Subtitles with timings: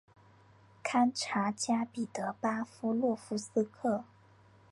[0.81, 4.03] 堪察加彼得巴夫洛夫斯克。